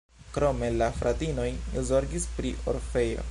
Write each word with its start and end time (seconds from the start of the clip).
Krome 0.35 0.69
la 0.79 0.87
fratinoj 1.01 1.47
zorgis 1.91 2.29
pri 2.39 2.57
orfejo. 2.73 3.19